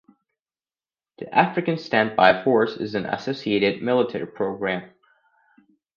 The 1.19 1.31
African 1.31 1.77
Standby 1.77 2.43
Force 2.43 2.75
is 2.75 2.95
an 2.95 3.05
associated 3.05 3.83
military 3.83 4.25
programme. 4.25 4.89